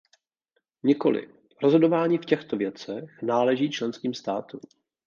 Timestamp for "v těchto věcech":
2.17-3.19